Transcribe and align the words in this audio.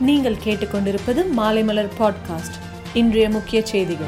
நீங்கள் 0.00 0.36
கேட்டுக்கொண்டிருப்பது 0.44 1.24
மாலைமலர் 1.36 1.88
பாட்காஸ்ட் 1.98 2.56
இன்றைய 2.94 3.30
முக்கிய 3.30 3.66
செய்திகள். 3.66 4.06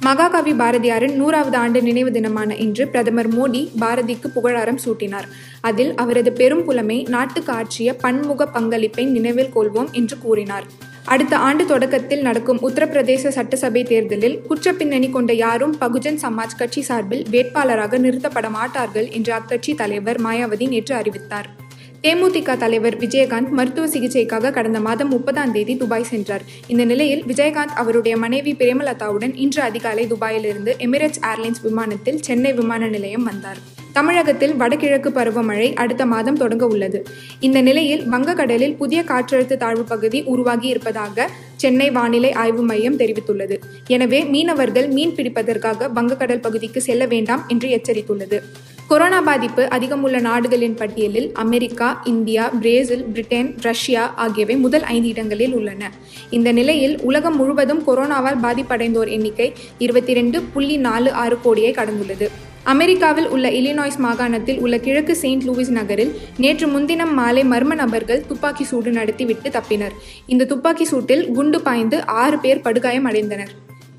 மகாகவி 0.00 0.52
பாரதியாரின் 0.52 1.14
நூறாவது 1.14 1.56
ஆண்டு 1.56 1.82
நினைவு 1.82 2.12
தினமான 2.12 2.54
இன்று 2.54 2.88
பிரதமர் 2.88 3.28
மோடி 3.28 3.68
பாரதிக்கு 3.80 4.28
புகழாரம் 4.28 4.78
சூட்டினார். 4.84 5.24
அதில் 5.60 5.94
அவரது 5.94 6.32
பெரும் 6.32 6.64
புலமை 6.64 7.06
நாட்டுக்கு 7.08 7.52
ஆற்றிய 7.52 7.96
பன்முக 7.96 8.46
பங்களிப்பை 8.46 9.04
நினைவில் 9.04 9.50
கொள்வோம் 9.54 9.90
என்று 9.90 10.18
கூறினார். 10.18 10.64
அடுத்த 11.04 11.36
ஆண்டு 11.36 11.66
தொடக்கத்தில் 11.66 12.22
நடக்கும் 12.22 12.60
உத்தரப்பிரதேச 12.60 13.28
சட்டசபை 13.28 13.84
தேர்தலில் 13.84 14.42
குற்ற 14.42 14.72
பின்னணி 14.72 15.10
கொண்ட 15.10 15.32
யாரும் 15.32 15.76
பகுஜன் 15.80 16.18
சமாஜ் 16.22 16.56
கட்சி 16.58 16.82
சார்பில் 16.82 17.26
வேட்பாளராக 17.30 17.98
நிறுத்தப்பட 17.98 18.50
மாட்டார்கள் 18.50 19.08
என்று 19.08 19.32
அக்கட்சி 19.32 19.74
தலைவர் 19.74 20.22
மாயாவதி 20.22 20.68
நேற்று 20.68 20.94
அறிவித்தார். 20.94 21.68
தேமுதிக 22.02 22.56
தலைவர் 22.56 22.96
விஜயகாந்த் 22.96 23.48
மருத்துவ 23.48 23.86
சிகிச்சைக்காக 23.86 24.50
கடந்த 24.50 24.80
மாதம் 24.80 25.08
முப்பதாம் 25.08 25.52
தேதி 25.52 25.76
துபாய் 25.76 26.04
சென்றார். 26.04 26.42
இந்த 26.66 26.84
நிலையில் 26.84 27.24
விஜயகாந்த் 27.24 27.74
அவருடைய 27.82 28.16
மனைவி 28.16 28.52
பிரேமலதாவுடன் 28.52 29.32
இன்று 29.34 29.62
அதிகாலை 29.62 30.06
துபாயிலிருந்து 30.06 30.74
எமிரேட்ஸ் 30.78 31.20
ஏர்லைன்ஸ் 31.22 31.60
விமானத்தில் 31.62 32.22
சென்னை 32.22 32.52
விமான 32.52 32.88
நிலையம் 32.88 33.22
வந்தார். 33.22 33.58
தமிழகத்தில் 33.92 34.56
வடகிழக்கு 34.56 35.10
பருவமழை 35.10 35.74
அடுத்த 35.74 36.06
மாதம் 36.06 36.36
தொடங்க 36.36 36.66
உள்ளது. 36.66 37.06
இந்த 37.40 37.60
நிலையில் 37.60 38.08
வங்கக்கடலில் 38.10 38.76
புதிய 38.76 39.02
காற்றழுத்த 39.02 39.56
தாழ்வு 39.56 39.82
பகுதி 39.82 40.22
உருவாகி 40.22 40.68
இருப்பதாக 40.68 41.28
சென்னை 41.56 41.90
வானிலை 41.90 42.32
ஆய்வு 42.32 42.62
மையம் 42.62 42.96
தெரிவித்துள்ளது. 42.96 43.58
எனவே 43.86 44.24
மீனவர்கள் 44.24 44.88
மீன் 44.88 45.14
பிடிப்பதற்காக 45.14 45.90
வங்கக்கடல் 45.94 46.40
பகுதிக்கு 46.40 46.80
செல்ல 46.80 47.06
வேண்டாம் 47.06 47.44
என்று 47.48 47.68
எச்சரித்துள்ளது. 47.68 48.40
கொரோனா 48.90 49.18
பாதிப்பு 49.20 49.68
அதிகம் 49.68 50.02
உள்ள 50.02 50.18
நாடுகளின் 50.18 50.74
பட்டியலில் 50.74 51.26
America 51.32 51.88
India 52.04 52.48
Brazil 52.48 53.04
Britain 53.04 53.50
Russia 53.62 54.04
ஆகியவை 54.14 54.56
முதல் 54.56 54.82
ஐந்து 54.82 55.08
இடங்களில் 55.08 55.54
உள்ளன. 55.54 55.90
இந்த 56.30 56.52
நிலையில் 56.52 56.96
உலகம் 57.00 57.36
முழுவதும் 57.36 57.82
கொரோனாவால் 57.86 58.40
பாதிப்படைந்தோர் 58.42 59.12
எண்ணிக்கை 59.16 59.48
இருபத்தி 59.78 60.12
ரெண்டு 60.12 60.40
புள்ளி 60.42 60.76
நாலு 60.88 61.12
ஆறு 61.12 61.38
கோடியை 61.42 61.72
கடந்துள்ளது. 61.74 62.28
அமெரிக்காவில் 62.64 63.28
உள்ள 63.28 63.48
இலினாய்ஸ் 63.50 64.00
மாகாணத்தில் 64.06 64.60
உள்ள 64.60 64.78
கிழக்கு 64.78 65.16
செயின்ட் 65.16 65.48
லூயிஸ் 65.50 65.74
நகரில் 65.78 66.12
நேற்று 66.36 66.68
முன்தினம் 66.68 67.14
மாலை 67.14 67.44
மர்ம 67.44 67.74
நபர்கள் 67.74 68.26
துப்பாக்கி 68.26 68.64
சூடு 68.64 68.90
நடத்திவிட்டு 68.90 69.50
தப்பினர். 69.50 69.96
இந்த 70.26 70.44
துப்பாக்கி 70.44 70.86
சூட்டில் 70.90 71.26
குண்டு 71.32 71.60
பாய்ந்து 71.62 72.06
ஆறு 72.06 72.38
பேர் 72.38 72.60
படுகாயம் 72.60 73.06
அடைந்தனர் 73.06 73.54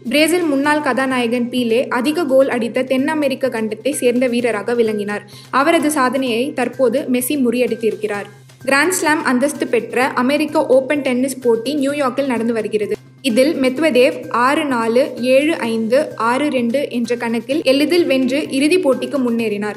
பிரேசில் 0.10 0.44
முன்னாள் 0.44 0.82
கதாநாயகன் 0.82 1.50
பீலே 1.50 1.88
அதிக 1.88 2.26
கோல் 2.26 2.50
அடித்த 2.50 2.84
தென் 2.84 3.08
அமெரிக்க 3.08 3.48
கண்டத்தை 3.48 3.92
சேர்ந்த 3.92 4.28
வீரராக 4.28 4.74
விளங்கினார். 4.74 5.30
அவரது 5.50 5.92
சாதனையை 5.92 6.54
தற்போது 6.54 7.06
மெஸ்ஸி 7.12 7.36
முறியடித்திருக்கிறார். 7.46 8.28
கிராண்ட் 8.64 8.92
ஸ்லாம் 8.92 9.24
அந்தஸ்து 9.24 9.68
பெற்ற 9.68 10.08
அமெரிக்க 10.08 10.66
ஓபன் 10.66 11.02
டென்னிஸ் 11.02 11.40
போட்டி 11.40 11.76
நியூயார்க்கில் 11.76 12.26
நடந்து 12.26 12.54
வருகிறது. 12.54 12.96
இதில் 13.22 13.54
மெத்வதேவ் 13.62 14.30
ஆறு 14.30 14.66
நாலு 14.66 15.14
ஏழு 15.22 15.58
ஐந்து 15.58 16.16
ஆறு 16.16 16.50
ரெண்டு 16.50 16.90
என்ற 16.90 17.16
கணக்கில் 17.16 17.62
எளிதில் 17.64 18.06
வென்று 18.06 18.48
இறுதிப் 18.50 18.90
போட்டிக்கு 18.90 19.20
முன்னேறினார். 19.30 19.76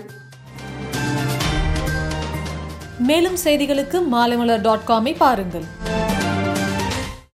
மேலும் 2.99 3.37
செய்திகளுக்கு 3.45 4.01
மாலைமலர் 4.13 4.61
டாட் 4.61 4.87
காமை 4.89 5.15
பாருங்கள். 5.19 5.65